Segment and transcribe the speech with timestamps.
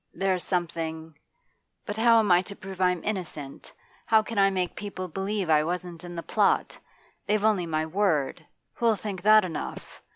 [0.15, 1.13] There's something
[1.85, 3.71] But how am I to prove I'm innocent?
[4.07, 6.75] How can I make people believe I wasn't in the plot?
[7.27, 8.43] They've only my word
[8.73, 10.01] who'll think that enough?